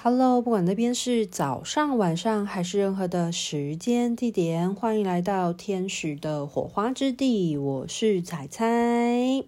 [0.00, 7.56] Hello，不管那边是早上、晚上还是任何的时间地点，欢迎来到天使的火花之地。
[7.56, 9.42] 我是彩彩。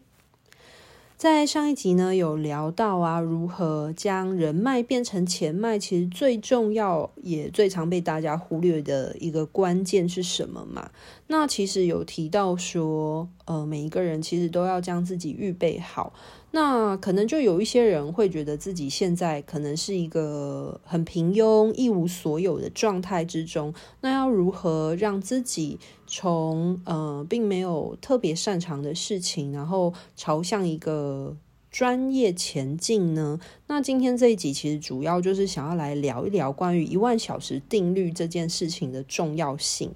[1.17, 5.79] 在上一集呢，有聊到啊，如何将人脉变成钱脉。
[5.79, 10.91] 其实最重要也最常被大家忽略的一个关键是什么嘛？
[11.33, 16.13] 那其实有提到说，呃，每一个人其实都要将自己预备好。
[16.51, 23.73] 那可能就有一些人会觉得自己现在可能是一个很平庸、一无所有的状态之中。
[24.01, 31.37] 那要如何让自己从呃并没有特别擅长的事情，然后朝向一个
[31.71, 33.39] 专业前进呢？
[33.69, 39.93] 那今天这一集其实主要就是想要来聊一聊关于一万小时定律这件事情的重要性。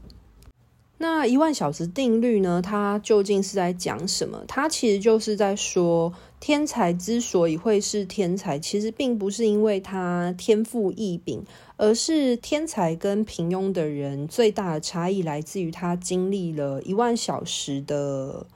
[0.96, 2.62] 那一万小时定律呢？
[2.62, 4.42] 它究竟是在讲什么？
[4.46, 11.42] 它其实就是在说，天才之所以会是天才，其实并不是因为他天赋异禀，
[11.76, 18.46] 而是天才跟平庸的人最大的差异来自于他经历了一万小时的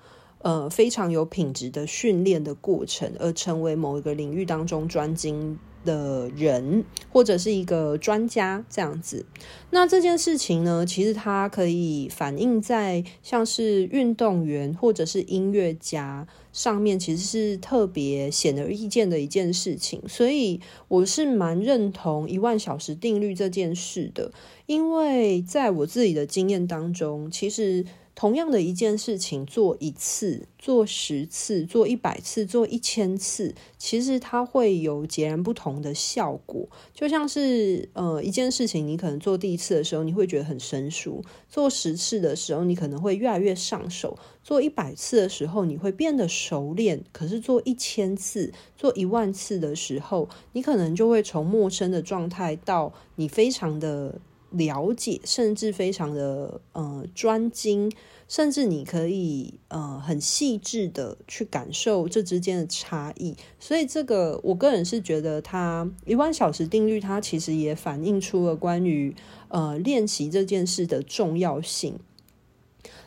[0.40, 5.58] 呃非常有品质的训练的过程，而成为某一个领域当中专精。
[5.84, 9.24] 的人或者是一个专家这样子，
[9.70, 20.02] 那这件事情呢，其实它可以反映在像是运动员或者是音乐家上面，其实是特别显而易见的一件事情。
[20.08, 24.32] 所以我是蛮认同一万小时定律这件事的，
[24.66, 27.84] 因为在我自己的经验当中，其实。
[28.18, 36.68] 同样的一件事情，做一次、做十次、做一百次、做一千次，其实它会有截然不同的效果。
[36.92, 47.04] 就像是呃一件事情，你可能做第一次的时候，你会觉得很生疏；做十次的时候，你可能会越来越上手；做一百次的时候，你会变得熟练。
[47.12, 54.20] 可是做一千次、做一万次的时候，你可能就会从陌生的状态到你非常的。
[54.50, 57.92] 了解，甚至非常的呃专精，
[58.26, 63.36] 甚至你可以呃很细致的去感受这之间的差异。
[63.60, 69.14] 所以这个我个人是觉得，它一万小时定律，它其实也反映出了关于
[69.48, 71.98] 呃练习这件事的重要性。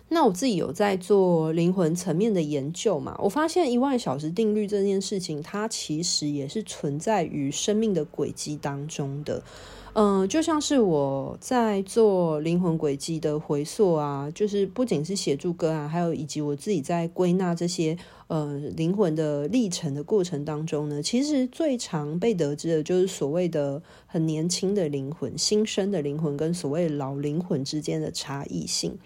[0.10, 9.42] 那我自己有在做灵魂层面的研究嘛，我发现一万小时定律这件事情，它其实也是存在于生命的轨迹当中的。
[9.94, 17.98] 嗯，就像是我在做灵魂轨迹的回溯啊，就是不仅是协助个案，还有以及我自己在归纳这些
[18.28, 28.98] 呃灵魂的历程的过程当中呢，其实最常被得知的就是所谓的很年轻的灵魂、新生的灵魂跟所谓老灵魂之间的差异性。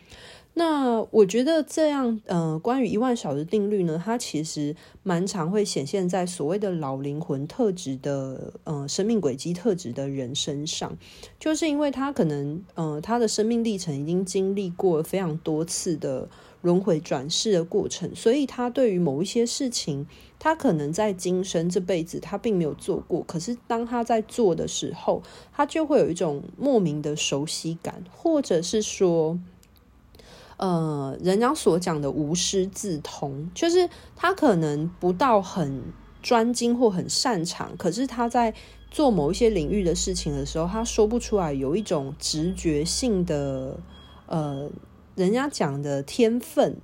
[0.58, 4.74] 那我觉得这样，呃，关于一万小时定律呢，它其实
[5.04, 10.98] 蛮常会显现在所谓的老灵魂特质的，呃，生命轨迹特质的人身上，
[11.38, 16.30] 就是因为他可能，呃，他的生命历程已经经历过非常多次的
[16.62, 20.08] 轮回转世的过程，所以他对于某一些事情，
[20.40, 25.22] 他可能在今生这辈子他并没有做过，可是当他在做的时候，
[25.52, 29.38] 他就会有一种莫名的熟悉感，或者是说。
[30.58, 35.82] 呃，人家所讲的无师自通，就是他可能不到很
[36.24, 38.54] 专精或很擅长，可是他在
[38.90, 43.78] 做某一些领域的事情的时候，他说不出来，有一种直觉性的，
[44.28, 44.72] 呃，
[45.16, 46.78] 人家讲的天分，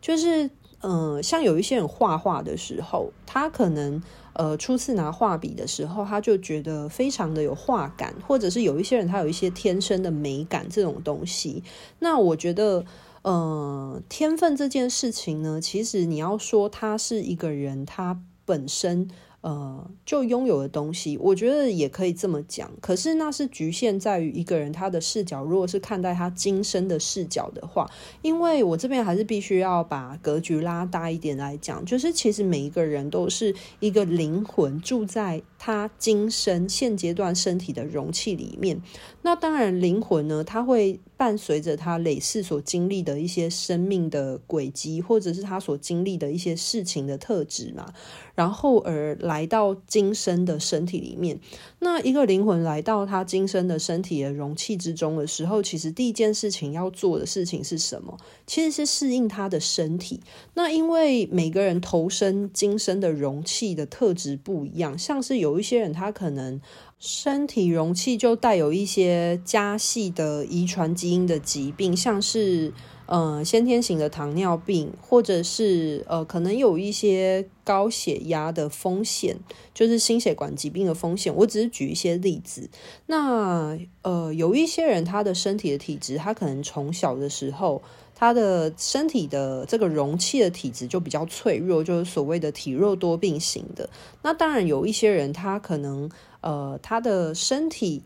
[0.00, 0.48] 就是
[0.80, 4.00] 呃，像有一些人画画的时候，他可能
[4.34, 11.64] 呃初次拿画笔的时候，他就觉得非常的有画感，或者是有一些人他有一些天生的美感这种东西，
[11.98, 12.84] 那我觉得。
[13.22, 19.08] 呃，天分这件事情呢，其实你要说他是一个人，他本身。
[19.40, 22.68] 呃，就拥有的东西，我觉得也可以这么讲。
[22.80, 27.88] 可是那是局限在于一个人他的视角，如果是看待他今生的视角的话，
[28.20, 38.82] 因为我这边还是必须要把格局拉大一点来讲，就是其实每一个人都是一个灵魂住在他今生现阶段身体的容器里面。
[39.22, 47.92] 那当然，灵魂呢，它会伴随着他累世所经历的一些生命的轨迹，或者是他所经历的一些事情的特质嘛。
[48.36, 51.40] 然后而来到今生的身体里面，
[51.80, 58.16] 那一个灵魂来到他今生的身体的容器之中的时候，其实第一件事情要做的事情是什么？
[58.46, 60.20] 其实是适应他的身体。
[60.54, 66.60] 那因为每个人投身今生的容器的特质不一样，像是有一些人他可能
[66.98, 72.72] 身体容器就带有一些家系的遗传基因的疾病，像是
[73.06, 79.38] 呃先天型的糖尿病，或者是呃可能有一些高血压的风险，
[79.72, 81.32] 就是心血管疾病的风险。
[81.36, 82.68] 我只是举一些例子。
[83.06, 87.80] 那呃有一些人他的身体的体质，他可能从小的时候。
[88.20, 93.88] 他的身体的这个容器的体质就比较脆弱，就是所谓的体弱多病型的。
[94.22, 96.10] 那当然有一些人，他可能
[96.40, 98.02] 呃，他的身体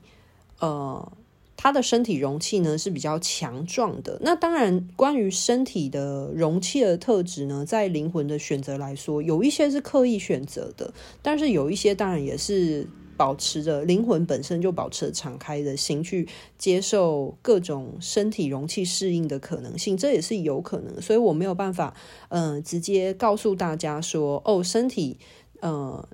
[0.61, 1.13] 呃，
[1.57, 4.19] 他的身体容器呢是比较强壮的。
[4.21, 10.93] 那当然，关于身体的容器的特质呢，在灵魂的选择来说，有一些是刻意选择的，
[11.23, 12.87] 但是有一些当然也是。
[13.15, 16.27] 保持着灵魂本身就保持敞开的心去
[16.59, 21.01] 接受各种身体容器适应的可能性，这也是有可能。
[21.01, 21.95] 所以我没有办法，
[22.31, 25.19] 嗯、呃，直接告诉大家说，哦，身体，
[25.61, 26.09] 呃，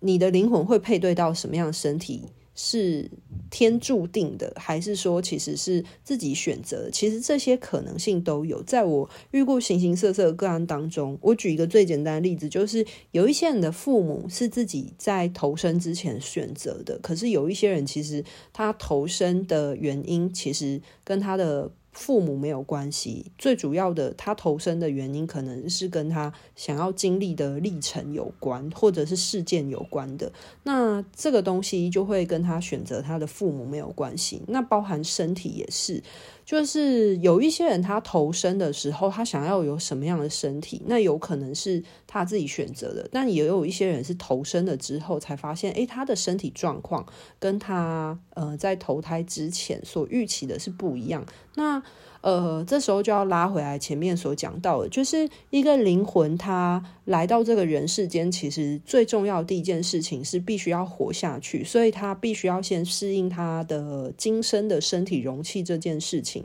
[0.00, 2.24] 你的灵魂会配对到什么样的身体。
[2.60, 3.08] 是
[3.50, 6.90] 天注定的，还是说其实是自己选择？
[6.90, 8.60] 其实这些可能性都有。
[8.64, 21.70] 在我遇过形形色色的个案当中，我举一个最简单的例子，就是有一些人的父母是自己在投生之前选择的，可是有一些人其实他投生的原因，其实跟他的。
[21.98, 30.32] 父母没有关系，最主要的他投身的原因可能是跟他想要经历的历程有关，或者是事件有关的。
[30.62, 34.40] 那这个东西就会跟他选择他的父母没有关系。
[34.46, 36.02] 那包含身体也是。
[36.48, 43.06] 就是有一些人，他投生的时候，他想要有什么样的身体，那有可能是他自己选择的。
[43.12, 47.04] 但也有一些人是投生了之后才发现，诶，他的身体状况
[47.38, 51.26] 跟他呃在投胎之前所预期的是不一样。
[51.56, 51.82] 那
[52.20, 66.44] 呃，这时候就要拉回来前面所讲到的，就是一个灵魂，他来到这个人世间，其实最重要的第一件事情是必须要活下去，所以他必须要先适应他的今生的身体容器这件事情。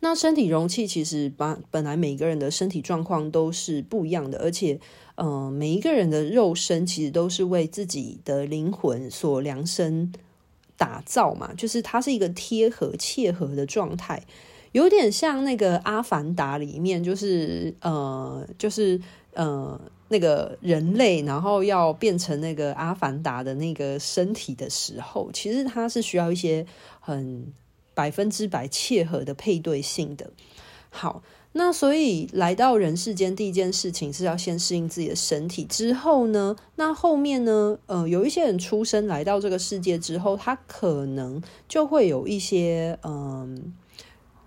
[0.00, 4.80] 那身体容器其实把本来每个人的身体状况都是不一样的，而且，
[5.14, 10.12] 呃，每一个人的肉身其实都是为自己的灵魂所量身。
[10.80, 14.22] 打造嘛，就是它是一个贴合、切合的状态，
[14.72, 18.98] 有点像那个《阿凡达》里面，就是呃，就是
[19.34, 19.78] 呃，
[20.08, 26.64] 那个人类，然后要变成那个阿凡达的那个身体的时候，其实它是需要一些
[26.98, 27.52] 很
[27.92, 30.30] 百分之百切合的配对性的。
[30.88, 31.22] 好。
[31.52, 35.64] 那所以来到人世间，第一件事情是要先适应自己的身体。
[35.64, 43.74] 之后呢，那后面呢，呃，有一些人出生来到这个世界之后，他可能就会有一些嗯、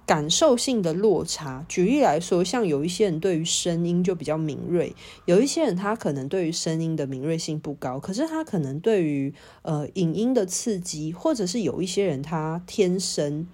[0.05, 1.65] 感受性的落差。
[1.67, 4.95] 举例来说，像有一些人对于声音就比较敏锐，
[5.25, 9.33] 有一些人他可能对于声音的敏锐性不高，可是他可能对于
[9.63, 13.45] 呃影音的刺激，或者是有一些人他天生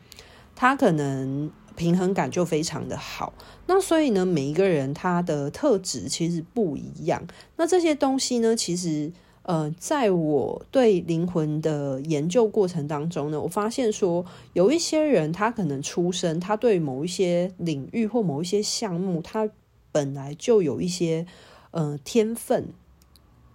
[0.55, 1.49] 他可能。
[1.79, 3.31] 平衡感就非常的好，
[3.65, 7.25] 那所以呢，每一个人他的特质其实不一样。
[7.55, 9.09] 那这些东西呢，其实
[9.43, 19.49] 呃，在我对灵魂的研究过程当中呢，我发现说，有一些人他可能出生，他对某一些领域或某一些项目，他
[19.93, 21.25] 本来就有一些
[21.71, 22.67] 呃天分。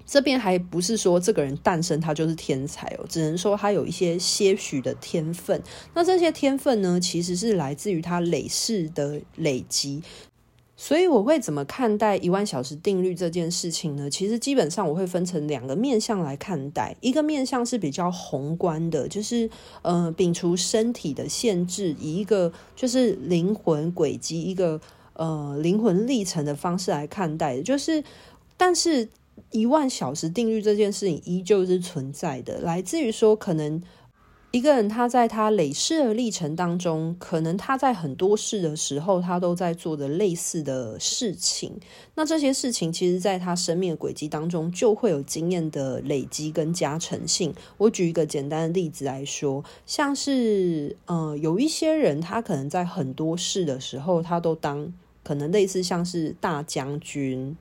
[0.06, 5.60] 这边还不是说这个人诞生他就是天才哦，只能说他有一些些许的天分。
[5.94, 10.02] 那这些天分呢，其实是来自于他累世的累积。
[10.76, 14.10] 所以我会怎么看待一万小时定律这件事情呢？
[14.10, 16.94] 其实基本上我会分成两个面向来看待。
[17.00, 19.48] 一个面向是比较宏观的，就是
[19.82, 24.80] 呃，摒除身体的限制，以一个就是灵魂轨迹、一个
[25.14, 27.62] 呃灵魂历程的方式来看待。
[27.62, 28.04] 就是，
[28.56, 29.08] 但是。
[29.54, 33.80] 一万小时定律这件事情依旧是存在的，来自于说，可能
[34.50, 41.78] 一个人他在他累世的历程当中，可能他在很多事的时候，他都在做的类似的事情。
[42.16, 47.54] 那这些事情，其实在他生命的轨迹当中，就会有经验的累积跟加成性。
[47.76, 54.92] 我举一个简单的例子来说，像是呃，有一些人，他可能在很多事的时候，他都当
[55.22, 57.56] 可能类似像是大将军。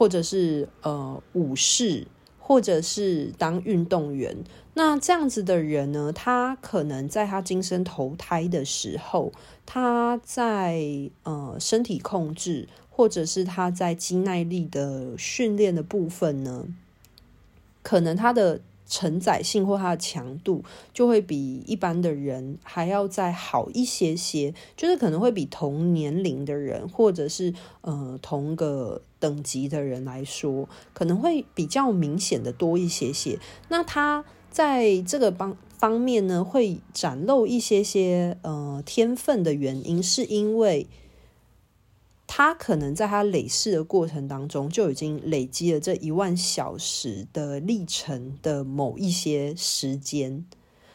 [0.00, 2.06] 或者是呃武士，
[2.38, 4.34] 或者是当运动员，
[4.72, 9.30] 那这样子的人呢，他可能在他今生投胎的时候，
[9.66, 16.66] 他在呃身体控制，或者是他在肌耐力的训练的部分呢，
[17.82, 33.38] 可能他的承载性或它的强度就会比一般的人还要再好一些些，就是可能会比同年龄的人或者是呃同个等级的人来说，可能会比较明显的多一些些。
[33.68, 40.88] 那它在这个方方面呢，会展露一些些呃天分的原因，是因为。
[42.32, 50.46] 他可能在他累世的过程当中，就已经累积了这一万小时的历程的某一些时间，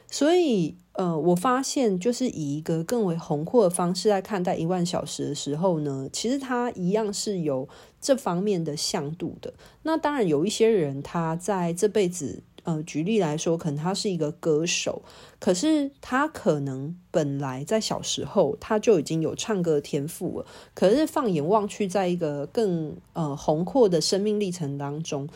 [0.10, 7.68] 所以，呃，我发现就是以一个更为宏阔的方式来看待一万小时的时候呢，其实他一样是有
[8.00, 9.54] 这方面的向度的。
[9.84, 12.44] 那当然，有一些人他在这辈子。
[12.65, 15.01] 呃，举例来说，可能他是一个歌手，
[15.39, 20.45] 可是他可能本来在小时候他就已经有唱歌的天赋了。
[20.74, 25.29] 可是放眼望去，在一个更呃宏阔的生命历程当中，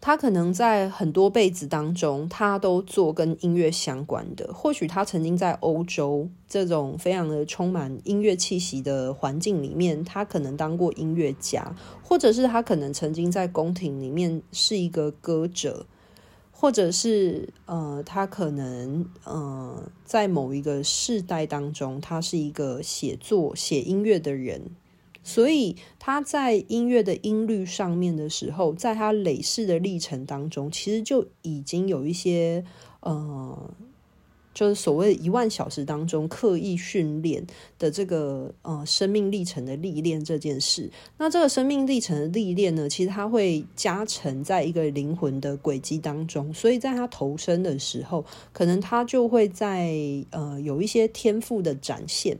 [0.00, 4.50] 他可能在很多辈子当中，他都做跟音乐相关的。
[4.54, 15.84] 或许他曾经在欧洲这种非常的充满音乐气息的环境里面，他可能当过音乐家，或者是他可能曾经在宫廷里面是一个歌者。
[16.60, 24.70] 或者是呃，他可能呃，在某一个世代当中，他是一个写作、写音乐的人，
[25.22, 32.62] 所以他在音乐的音律上面的时候，在他累世的历程当中，其实就已经有一些
[33.00, 33.72] 呃。
[34.60, 37.42] 就是所谓一万小时当中刻意训练
[37.78, 49.94] 的这个呃生命历程的历练这件事，那这个生命历程的历练呢，其实它会加成在一个灵魂的轨迹当中，所以在他投生的时候，可能他就会在
[50.28, 52.36] 呃有一些天赋的展现。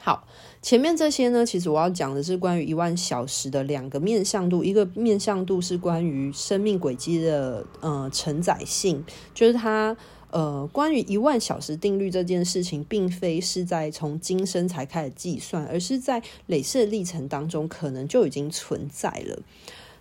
[0.00, 0.26] 好，
[0.62, 9.94] 前面这些呢，其实我要讲的是关于一万小时的两个面向度，一个面向度是关于生命轨迹的呃承载性，就是它。
[10.30, 19.38] 呃，关于一万小时定律这件事情，并非是在从今生才开始计算，而是在累世历程当中，可能就已经存在了。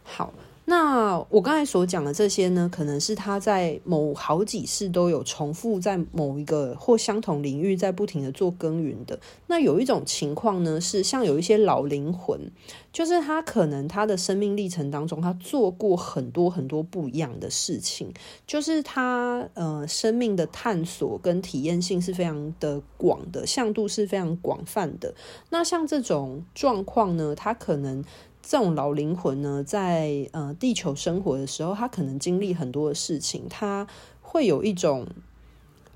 [0.03, 0.33] 好。
[0.67, 9.19] 那我刚才所讲的这些呢，可能是他在某好几世都有重复在某一个或相同领域在不停的做耕耘的。
[9.45, 12.51] 那有一种情况呢，是像有一些老灵魂，
[12.91, 18.11] 就是他可能他的生命历程当中，他做过很多很多不一样的事情，
[18.47, 25.13] 就是他呃生命的探索跟体验性是非常的广的，向度是非常广泛的。
[25.51, 28.03] 那像这种状况呢，他可能。
[28.47, 33.87] 这种老灵魂呢，在呃地球生活的时候，他可能经历很多的事情，他
[34.21, 35.07] 会有一种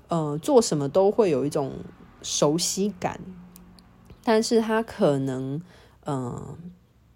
[0.08, 1.74] 呃做什么都会有一种
[2.22, 3.20] 熟悉感，
[4.24, 5.62] 但是他可能
[6.02, 6.58] 呃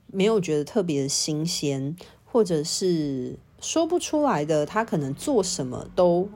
[0.07, 6.29] 没有觉得特别的新鲜，或者是说不出来的，他可能做什么都。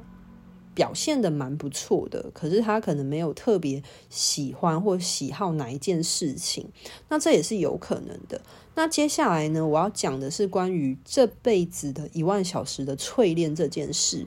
[0.74, 6.68] 表现的蛮不错的，可是他可能没有特别喜欢或喜好哪一件事情，
[7.08, 8.40] 那这也是有可能的。
[8.78, 14.24] 那接下来呢，我要讲的是关于这辈子的一万小时的淬炼这件事。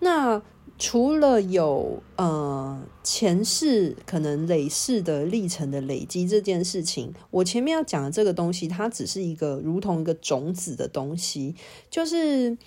[0.00, 0.42] 那
[0.78, 11.54] 除了有呃前世可能累世的历程的累积这件事情，我前面要讲的这个东西，它只是一个如同一个种子的东西，
[11.88, 12.58] 就是。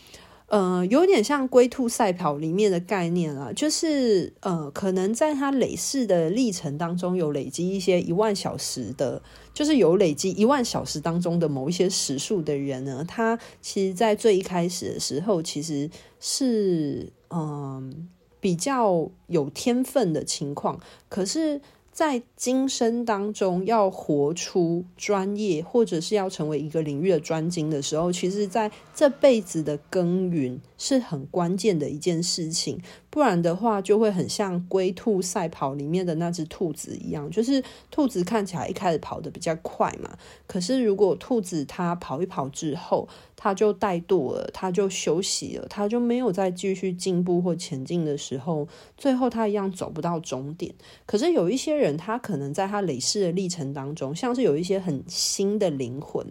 [0.49, 9.21] 呃，有点像龟兔赛跑里面的概念啊，就是呃，可能在他累世的历程当中，有累积一些一万小时的，
[9.53, 15.87] 就是有累积一万小时当中的某一些时数的人呢，他其实，在最一开始的时候，其实
[16.19, 21.61] 是嗯、比较有天分的情况，可是。
[21.99, 32.81] 在今生当中，要活出专业，或者是要成为一个领域的专精的时候，其实在这辈子的耕耘是很关键的一件事情。
[33.11, 50.75] 不然的话，就会很像龟兔赛跑里面的那只兔子一样，就是兔子看起来一开始跑得比较快嘛，可是如果兔子它跑一跑之后，它就怠惰了，它就休息了，它就没有再继续进步或前进的时候，最后它一样走不到终点。
[51.07, 56.23] 可是有一些人，他可能在他累世的历程当中，像是有一些很新的灵魂，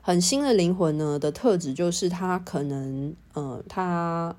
[0.00, 4.34] 很新的灵魂呢的特质，就是他可能，呃，他。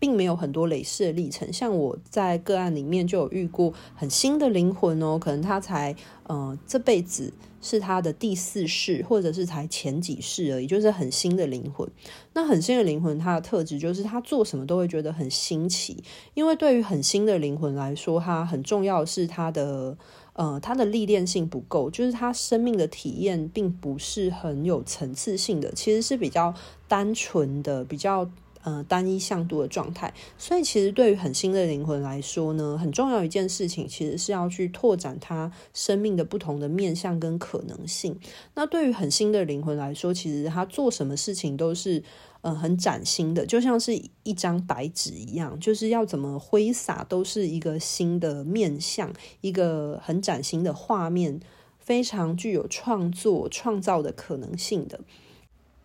[0.00, 7.30] 并没有很多累世的历程，像我在个案里面就有遇过很新的灵魂哦，可能他才呃这辈子
[7.60, 11.86] 是他的第四世，或者是才前几世而已，就是很新的灵魂。
[12.32, 16.02] 那很新的灵魂，它的特质就是他做什么都会觉得很新奇，
[16.32, 19.98] 因为对于很新的灵魂来说，它很重要是他的
[20.32, 26.54] 呃他的历练性不够，就是他生命的体验并不是很有层次性的，其实是比较
[26.88, 28.30] 单纯的，比较。
[28.62, 30.12] 呃单一向度的状态。
[30.38, 38.18] 所以，其实对于很新的灵魂来说呢，很重要一件事情，其实是要去拓展他生命的不同的面向跟可能性。
[38.54, 42.02] 那对于很新的灵魂来说，其实他做什么事情都是。
[42.42, 49.12] 嗯，很崭新的，就像是一张白纸一样，就是要怎么挥洒，都是一个新的面向，
[49.42, 51.38] 一个很崭新的画面，
[51.78, 55.00] 非常具有创作创造的可能性的。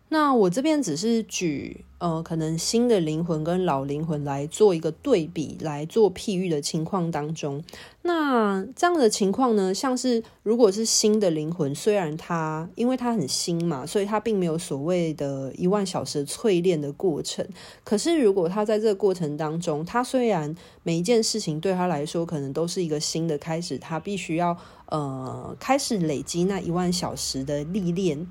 [0.08, 7.64] 那我这边只是举呃，可能新的灵魂跟老灵魂来做一个对比，来做譬喻的情况当中，
[8.02, 17.44] 那这样的情况呢，像是如果是新的灵魂，虽然它因为它很新嘛，所以它并没有所谓的一万小时淬炼的过程。
[17.82, 24.56] 可是如果它在这个过程当中，它虽然每一件事情对他来说可能都是一个新的开始，他必须要
[24.90, 28.28] 呃开始累积那一万小时的历练。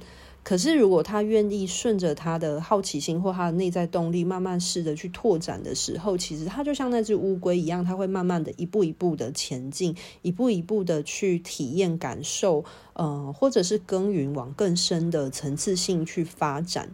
[0.48, 16.90] 可是，如果他愿意顺着他的好奇心或他的内在动力，慢慢试着去拓展的时候，其实他就像那只乌龟一样，他会慢慢的一步一步的前进，一步一步的去体验、感受，呃，或者是耕耘往更深的层次性去发展。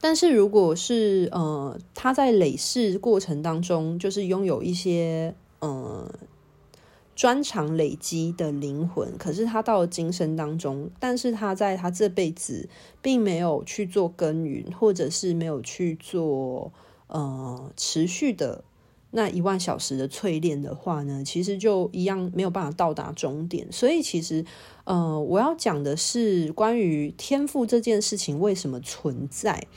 [0.00, 6.08] 但是，如果是呃，他在累世过程当中，就是拥有一些呃。
[7.22, 12.68] 专长累积的灵魂，可是他到了今生当中，但是他在他这辈子
[13.00, 16.72] 并没有去做耕耘，或者是没有去做
[17.06, 18.64] 呃持续的
[19.12, 23.70] 那一万小时的淬炼的话呢，其实就一样没有办法到达终点。
[23.70, 24.44] 所以其实
[24.82, 29.68] 呃，我要讲的是关于天赋这件事情为什么存在，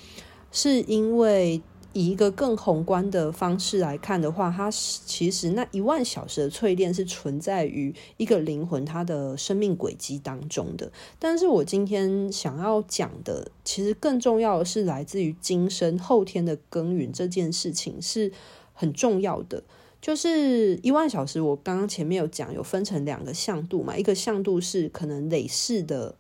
[0.52, 1.62] 是因为。
[1.96, 10.92] 以一个更宏观的方式来看的话，它其实那一万小时的淬炼是存在于一个灵魂它的生命轨迹当中的。
[11.18, 18.30] 但是我今天想要讲的，其实更重要的是来自于今生后天的耕耘这件事情是
[18.74, 19.64] 很重要的。
[20.02, 26.16] 就是一万小时，我刚刚前面有讲，有分成两个向度嘛，一个向度是可能累世的，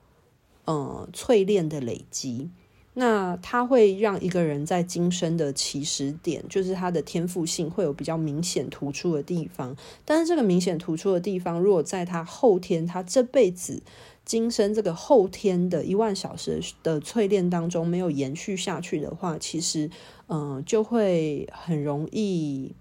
[0.64, 2.50] 呃，淬炼的累积。
[2.98, 9.76] 那它会让一个人在今生的起始点，就是他的天赋性会有比较明显突出的地方。
[10.06, 13.84] 但是这个明显突出的地方，如果在他后天，他这辈子
[14.24, 19.90] 今生这个后天的一万小时的淬炼当中没有延续下去的话，其实
[20.28, 22.72] 嗯、就会很容易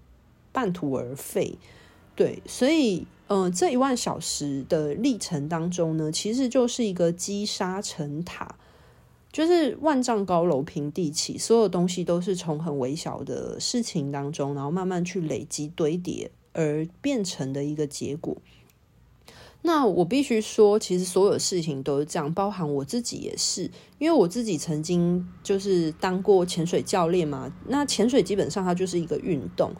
[0.53, 1.57] 半途而废。
[2.15, 8.55] 对，所以嗯、呃，这一万小时的历程当中呢，其实就是一个积沙成塔。
[9.35, 18.37] 就是万丈高楼平地起，所有东西都是从很微小的事情当中，然后慢慢去累积堆叠而变成的一个结果。
[19.63, 23.69] 那我必须说，其实所有事情都是这样，包含我自己也是，
[23.99, 27.53] 因为我自己曾经就是当过潜水教练嘛。
[27.67, 29.73] 那潜水基本上它就是一个运动，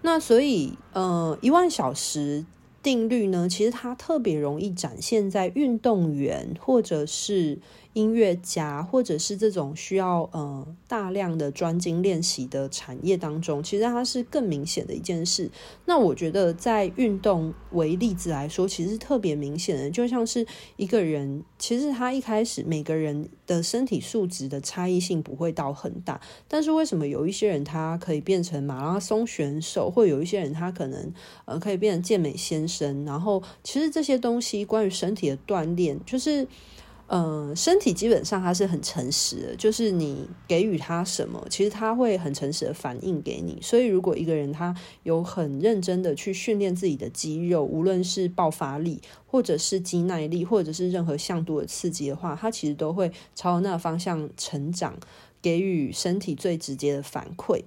[0.00, 2.46] 那所以呃，一万小时
[2.82, 7.58] 定律呢，其实它特别容易展现在运动员或者是。
[7.94, 15.50] 音乐家，或者是这种需要呃大量的专精练习的产业当中，其实它是更明显的一件事。
[15.84, 31.12] 那我觉得在运动为例子来说，其实特别明显的，就像是一个人，其实他一开始每个人的身体素质的差异性不会到很大，但是为什么有一些人他可以变成马拉松选手，或有一些人他可能
[31.44, 33.04] 呃可以变成健美先生？
[33.04, 36.48] 然后其实这些东西关于身体的锻炼，就是。
[37.08, 43.58] 嗯，身体基本上它是很诚实的，就是你给予它什么，其实它会很诚实的反应给你。
[43.60, 54.96] 所以，如果一个人他有很认真的去训练自己的肌肉，无论是爆发力，或者是肌耐力，或者是任何向度的刺激的话，他其实都会朝那个方向成长，
[55.42, 57.62] 给予身体最直接的反馈。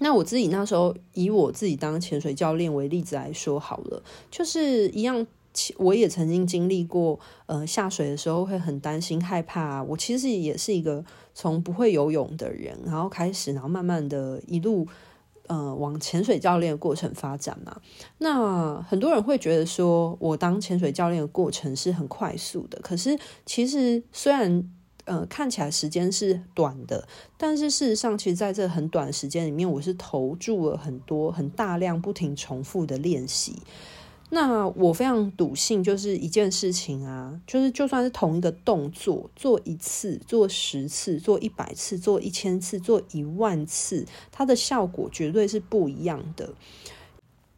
[0.00, 5.26] 那我自己那时候以我自己当潜水教练为例子来说好了，就是一样。
[5.76, 9.82] 我也曾经经历过，呃，下水的时候会很担心、害怕。
[9.82, 14.86] 我其实也是一个从不会游泳的人，然后开始，然后慢慢的一路，
[15.46, 17.80] 呃，往潜水教练的过程发展嘛。
[18.18, 24.70] 那很多人会觉得说，我当潜水教练的过程是很快速的，可是其实虽然，
[25.06, 33.56] 呃，看起来时间是短的，但是事实上，其实在这很短的时间里面，我是投注了很多、很大量、不停重复的练习。
[34.32, 46.50] 那我非常笃信，就是一件事情啊，就是就算是同一个动作，做一次、做十次、做一百次、做一千次、做一万次，它的效果绝对是不一样的。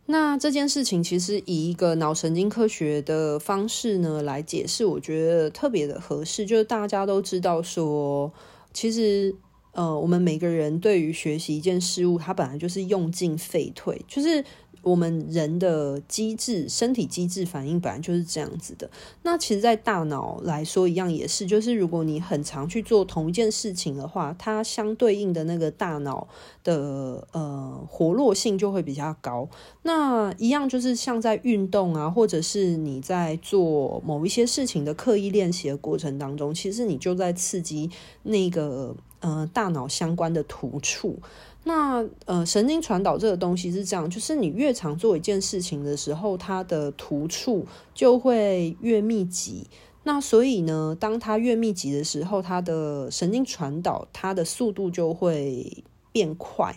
[0.07, 6.47] 那这件事情其实以一个脑神经科学的方式呢来解释，我觉得特别的合适。
[6.47, 8.33] 就是大家都知道说，
[8.73, 9.35] 其实
[9.73, 14.43] 呃，我们每个人对于学习一件事物，它本来就是用进废退，就是。
[14.83, 18.91] 我们人的机制、身体机制反应本来就是这样子的。
[19.23, 26.27] 那其实，在大脑来说，一样也是，就是如果你很常去做同一件事情的话，它相对应的那个大脑
[26.65, 29.49] 的呃活络性就会比较高。
[29.83, 37.91] 那一样就是像在运动啊，或者是你在做某一些事情的刻意练习的过程当中，其实你就在刺激
[38.25, 41.19] 那个呃大脑相关的突触。
[41.65, 49.67] 那呃，神经传导这个东西是这样，就是你越常做一件事情的时候，它的突触就会越密集。
[50.03, 56.77] 那所以呢，当它越密集的时候，它的神经传导它的速度就会变快。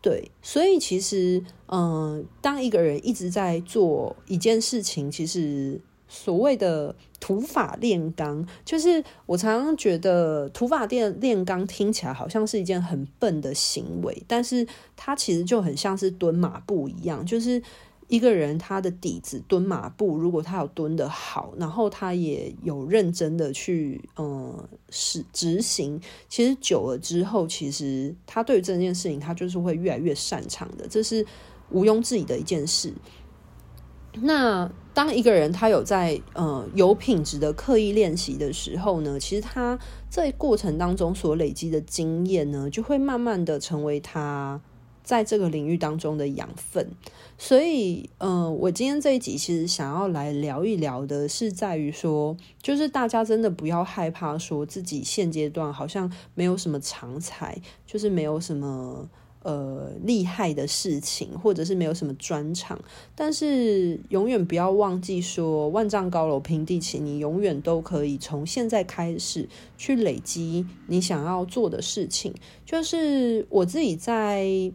[0.00, 5.80] 对，所以其实，嗯、呃，当一个人一直在做一件事情，其实。
[6.14, 14.64] 所谓的土法炼钢，就是我常常觉得土法炼炼钢听起来好像是一件很笨的行为，但是
[14.96, 17.60] 它其实就很像是蹲马步一样，就是
[18.06, 24.56] 一个人他的底子蹲马步，如果他有蹲得好，然后他也有认真的去嗯
[24.90, 31.26] 实执行，其实久了之后，其实他对这件事情他就是会越来越擅长的，这是
[31.70, 32.92] 毋庸置疑的一件事。
[34.20, 44.60] 那当一个人他有在呃有品质的刻意练习的时候呢，其实他在过程当中所累积的经验呢，就会慢慢的成为他
[45.02, 46.92] 在这个领域当中的养分。
[47.36, 59.10] 所以，呃，我今天这一集其实想要来聊一聊的是在于说，就是大家真的不要害怕说自己现阶段好像没有什么长才，就是没有什么。
[59.44, 62.80] 呃，厉害的事情，或者是没有什么专长，
[63.14, 72.32] 但是永远不要忘记说，万丈高楼平地起，你永远都可以从现在开始去累积你想要做的事情。
[72.64, 74.72] 就是我自己在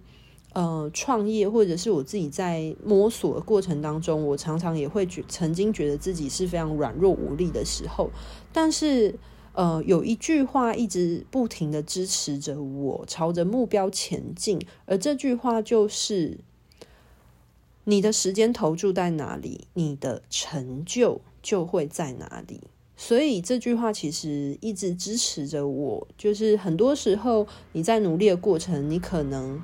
[0.53, 8.11] 呃创业，或者是我自己在摸索的过程当中，我常常也会觉曾经觉得自己是非常软弱无力的时候，
[8.53, 9.15] 但是。
[9.59, 16.37] 呃，有一句话一直不停的支持着我朝着目标前进，而这句话就是：
[17.83, 22.61] 你的时间投注在哪里，你的成就就会在哪里。
[22.95, 29.61] 所以这句话其实一直支持着我，就是很多时候你在努力的过程，你可能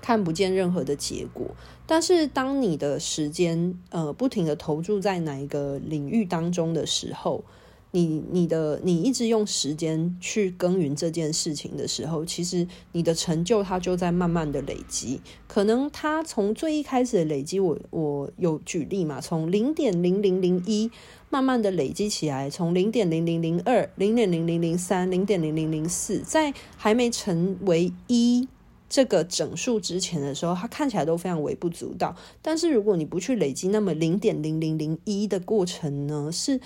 [0.00, 1.56] 看不见任何的结果，
[1.88, 7.42] 但是当你的时间呃不停的投注在哪一个领域当中的时候。
[7.90, 15.20] 你你的你一直用时间去耕耘这件事情的时候，其实你的成就它就在慢慢的累积。
[15.46, 20.90] 可能它从最一开始的累积，我我有举例嘛，从零点零零零一
[21.30, 28.46] 慢慢的累积起来，从零点零零零二、零点零零零三、零点零零零四，在还没成为一
[28.90, 32.14] 这个整数之前的时候，它看起来都非常微不足道。
[32.42, 36.60] 但是如果你不去累积，那么零点零零零一的过程呢，是。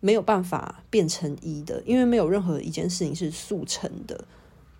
[0.00, 4.24] 没有办法变成一的，因为没有任何一件事情是速成的，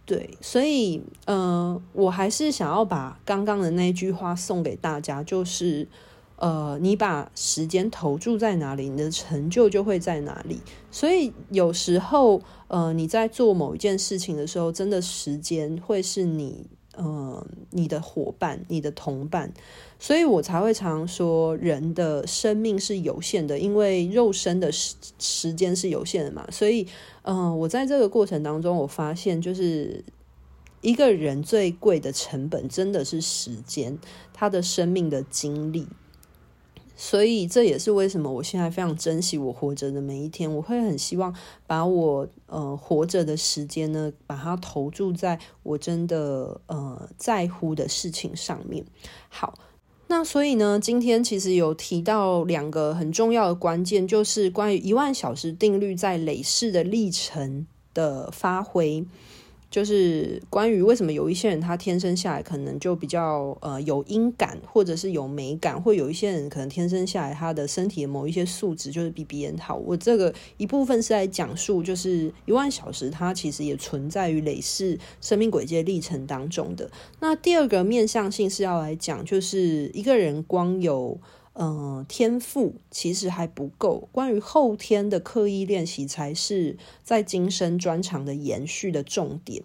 [0.07, 5.89] 对，所以，呃，我还是想要把刚刚的那句话送给大家，就是，
[6.37, 10.61] 呃，你把时间投注在哪里，你的成就就会在哪里。
[10.91, 16.67] 所以有时候，呃，你在做某一件事情的时候，真的时间会是你。
[17.01, 19.53] 嗯，你的伙伴，你的同伴，
[20.01, 26.45] 所以我才会常说，人的生命是有限的，因为肉身的时时间是有限的嘛。
[26.51, 26.87] 所以，
[27.23, 30.05] 嗯、我在这个过程当中，我发现，就是
[30.81, 33.97] 一个人最贵的成本，真的是时间，
[34.33, 35.87] 他的生命的经历。
[37.01, 40.53] 所以这也是为什么我现在非常珍惜我活着的每一天。
[40.53, 41.33] 我会很希望
[41.65, 48.85] 把我呃活着的时间呢，把它投注在我真的呃在乎的事情上面。
[49.29, 49.57] 好，
[50.09, 59.07] 那所以呢，今天其实有提到两个很重要的关键，就是关于一万小时定律在累世的历程的发挥。
[59.71, 69.77] 就是关于为什么有一些人他天生下来可能就比较呃有音感，或者是有美感，或有一些人可能天生下来他的身体的某一些素质就是比别人好。
[69.77, 76.91] 我这个一部分是在讲述，就是一万小时它其实也存在于累世生命轨迹的历程当中的。
[77.21, 81.21] 那第二个面向性是要来讲，就是一个人光有。
[81.61, 89.65] 嗯，天赋其实还不够，关于后天的刻意练习才是在今生专长的延续的重点。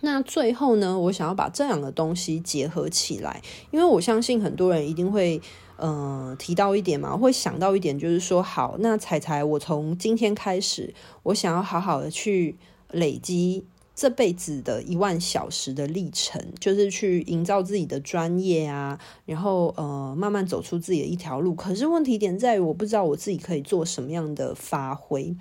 [0.00, 3.40] 那最后呢，我想要把这两个东西结合起来，
[3.70, 5.40] 因为我相信很多人一定会
[5.78, 10.92] 嗯提到一点嘛，会想到一点，就是说，好，那彩彩，我从今天开始，
[11.22, 12.56] 我想要好好的去
[12.90, 13.64] 累积
[13.96, 21.54] 这辈子的一万小时的历程，就是去营造自己的专业啊，然后呃，慢慢走出自己的一条路。
[21.54, 25.34] 可是问题点在于，我不知道我自己可以做什么样的发挥。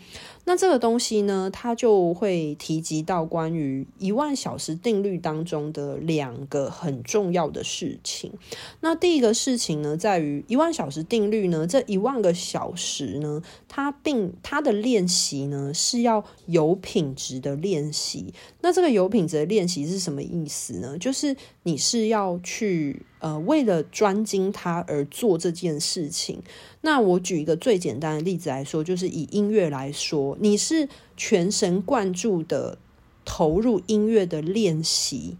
[0.46, 8.32] 那这个东西呢，它就会提及到关于一万小时定律当中的两个很重要的事情。
[8.80, 18.34] 那第一个事情呢，在于一万小时定律呢，这一万个小时呢，它并它的练习呢，是要有品质的练习。
[18.62, 20.98] 那这个有品质的练习是什么意思呢？
[20.98, 21.36] 就是
[21.68, 26.44] 你是要去呃，为了专精它而做这件事情。
[26.82, 32.78] 那我举一个最简单的例子来说，就是以音乐来说，你是全神贯注的
[33.26, 35.38] 投入音乐的练习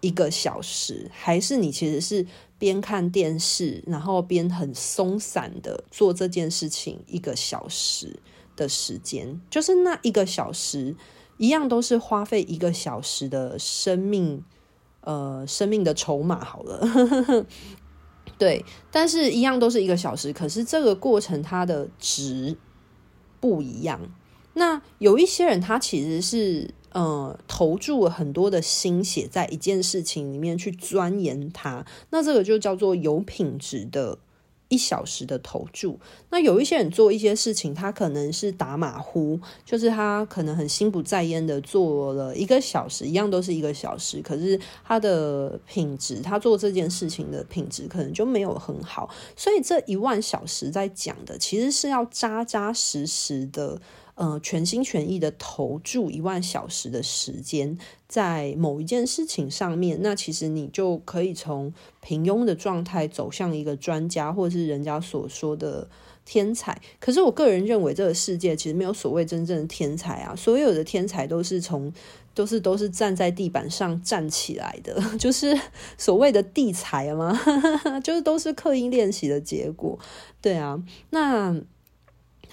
[0.00, 2.26] 一个小时，还是你其实是
[2.58, 8.18] 边看电视，然后边很松散的做这件事情一个小时
[8.56, 9.38] 的时间？
[9.50, 10.96] 就是那一个小时。
[11.38, 14.44] 一样都是花费一个小时的生命，
[15.02, 17.46] 呃，生命的筹码好了，
[18.38, 22.56] 对，但是一样都是一个小时，可是这个过程它的值
[23.40, 24.00] 不一样。
[24.54, 34.18] 那有一些人他其实是呃投注了很多的心血在一件事情里面去钻研它，那这个就叫做有品质的。
[34.72, 53.78] 一小时的投注，那有一些人做一些事情，他可能是打马虎，就是他可能很心不在焉的做了一个小时，一样都是一个小时，可是他的品质，他做这件事情的品质可能就没有很好，所以这一万小时在讲的，其实是要扎扎实实的。
[54.14, 61.72] 呃，全心全意的投注一万小时的时间在某一件事情上面，那其实你就可以从
[62.02, 65.88] 平庸的状态走向一个专家，或者是人家所说的
[66.26, 66.78] 天才。
[67.00, 71.90] 可是我个人认为，这个世界其实没有所谓真正的天才啊，所有的天才都是从
[72.34, 75.58] 都是都是站在地板上站起来的， 就是
[75.96, 77.40] 所谓的地才吗，
[78.04, 79.98] 就是都是刻意练习的结果。
[80.42, 81.62] 对啊，那。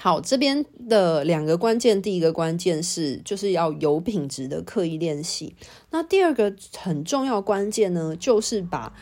[0.01, 5.53] 好，这边的两个关键，第一个关键是就是要有品质的刻意练习。
[5.91, 8.93] 那第二个很重要关键呢，就是把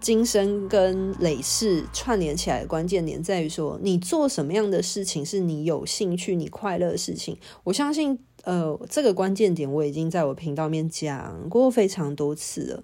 [0.00, 7.36] 今生跟累世串联起来的关键点在于说，你做什么样的事情是你有兴趣、你快乐的事情。
[7.64, 12.82] 我相信，呃，这个关键点我已经在我频道面讲过非常多次了。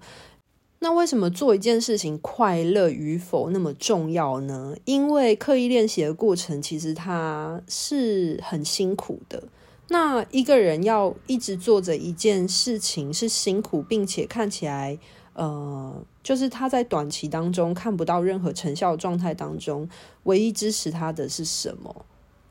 [0.79, 4.75] 那为什么做一件事情快乐与否那么重要呢？
[4.85, 9.43] 因为刻意练习的过程其实它是很辛苦的。
[9.87, 14.97] 那一个人要一直做着一件事情是辛苦，并且看起来
[15.33, 19.87] 呃，就是他在短期当中看不到任何成效的状态当中，
[20.23, 22.05] 唯一支持他的是什么？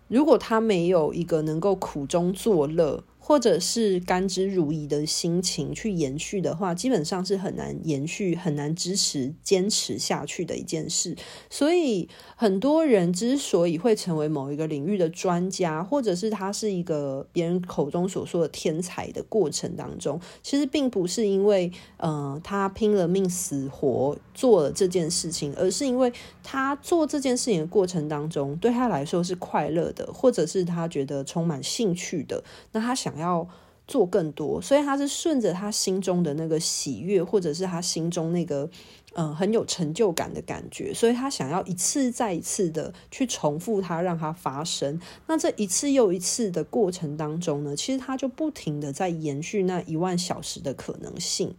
[0.07, 11.17] 如果他没有一个能够苦中作乐，或者是甘之如饴的心情去延续的话，基本上是很难延续、很难支持、坚持下去的一件事。
[11.49, 12.07] 所以，
[12.37, 32.45] 很多人之所以会成为某一个领域的专家，或者是他是一个别人口中所说的天才的过程当中，其实并不是因为呃他拼了命死活做了这件事情，而是因为他做这件事情的过程当中，对他来说是快乐的，或者是他觉得充满兴趣的。
[32.73, 33.13] 那他想。
[33.14, 33.46] 想要
[33.87, 38.68] 做更多，所以他是顺着他心中的那个喜悦，或者是他心中那个
[39.16, 45.00] 嗯、很有成就感的感觉，所以他想要一次再一次的去重复它，让它发生。
[45.29, 51.55] 那这一次又一次的过程当中呢，其实他就不停的在延续那一万小时的可能性。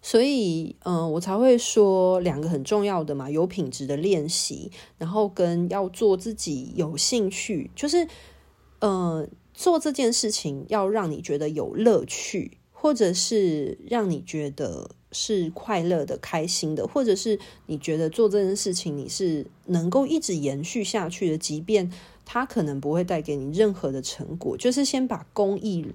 [0.00, 8.08] 所以，嗯、我才会说两个很重要的嘛，有品质的练习，然后跟要做自己有兴趣，就是
[8.78, 9.28] 嗯。
[9.54, 21.92] 做这件事情要让你觉得有乐趣，或者是让你觉得是快乐的、开心的，或者是你觉得做这件事情你是能够一直延续下去的，即便
[22.24, 24.56] 它可能不会带给你任何的成果。
[24.56, 25.86] 就是先把公益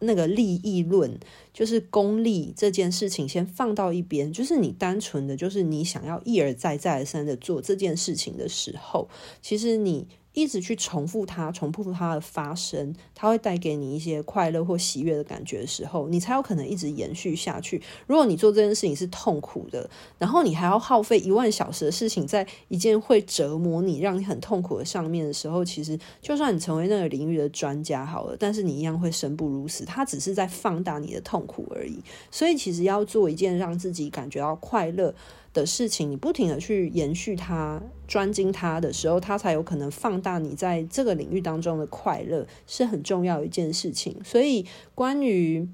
[0.00, 1.18] 那个利益论，
[1.54, 9.08] 就是功利这件事情先放到一边，就是你单纯的就是你想要一而再、再而三的做这件事情的时候，
[9.40, 10.08] 其实你。
[10.34, 17.82] 一直去重复它，重复它的发生，它会带给你一些快乐或喜悦的感觉的时候，你才有可能一直延续下去。
[18.06, 19.88] 如果你做这件事情是痛苦的，
[20.18, 29.84] 然后你还要耗费一万小时的事情在一件会折磨你、让你很痛苦的上面的时候，其实就算你成为那个领域的专家好了，但是你一样会生不如死。
[29.84, 31.98] 它只是在放大你的痛苦而已。
[32.30, 35.14] 所以，其实要做一件让自己感觉到快乐
[35.58, 44.16] 的事情，你不停的去延续它、专精它的时候，它才有可能放大你在这个领域当中的快乐，是很重要一件事情。
[44.24, 45.68] 所以，关于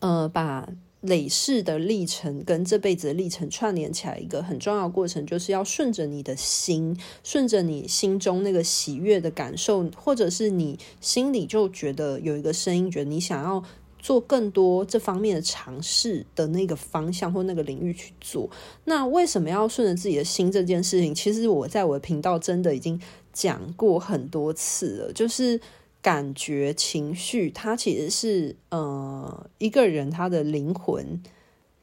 [0.00, 0.68] 呃，把
[1.02, 13.62] 累世的历程跟这辈子的历程串联起来，一个很重要的过程，就是要顺着你的心，顺着你心中那个喜悦的感受，或者是你心里就觉得有一个声音，觉得你想要。
[14.04, 18.50] 做更多这方面的尝试的那个方向或那个领域去做。
[18.84, 21.14] 那为什么要顺着自己的心这件事情？
[21.14, 23.00] 其实我在我的频道真的已经
[23.32, 25.12] 讲过很多次了。
[25.14, 25.58] 就是
[26.02, 31.22] 感觉、情绪，它其实是呃一个人他的灵魂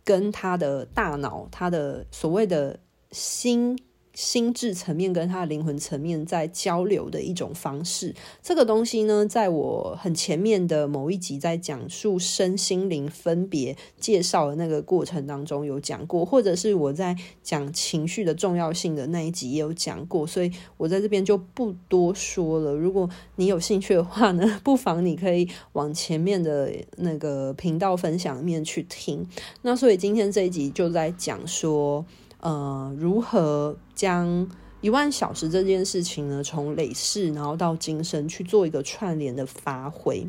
[0.03, 2.79] 跟他的大脑，他的所谓的
[3.09, 3.75] 心。
[4.13, 22.73] 心智层面跟他的灵魂层面在交流的一种方式，这个东西呢，在我很前面的某一集在讲述身心灵分别介绍的那个过程当中有讲过，或者是我在讲情绪的重要性的那一集也有讲过，所以我在这边就不多说了。
[22.73, 29.25] 如果你有兴趣的话呢， 不妨你可以往前面的那个频道分享面去听。
[29.61, 32.05] 那所以今天这一集就在讲说。
[32.41, 34.49] 呃，如何将
[34.81, 40.27] 一万小时这件事情呢，从累世然后到今生去做一个串联的发挥？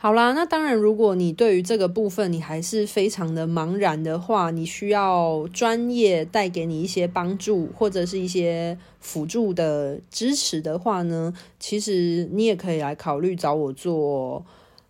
[0.00, 14.46] 好啦，那当然，如果你对于这个部分你还是非常的茫然的话，你需要专业带给你一些帮助或者是一些辅助的支持的话呢，其实你也可以来考虑找我做。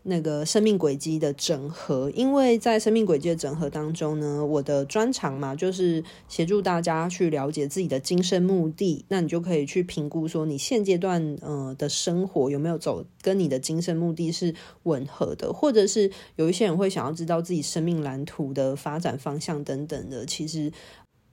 [0.09, 9.05] 那个生命轨迹的整合，因为在生命轨迹的整合当中呢，我的专长嘛，就是协助大家去了解自己的今生目的。
[9.09, 20.73] 那你就可以去评估说，你现阶段呃的生活有没有走跟你的今生目的是吻合的，或者是有一些人会想要知道自己生命蓝图的发展方向等等的，其实。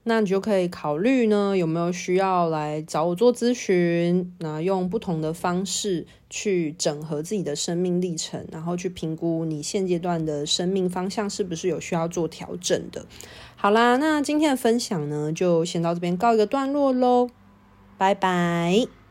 [0.08, 4.32] 那你就可以考虑呢，有没有需要来找我做咨询？
[4.38, 13.08] 那用不同的方式去整合自己的生命历程，然后去评估你现阶段的生命方向是不是有需要做调整的。
[13.56, 17.30] 好啦，那今天的分享呢，就先到这边告一个段落喽，
[17.98, 19.05] 拜拜。